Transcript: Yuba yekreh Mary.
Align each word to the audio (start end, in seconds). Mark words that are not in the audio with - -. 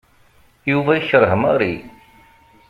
Yuba 0.71 0.91
yekreh 0.95 1.33
Mary. 1.41 1.75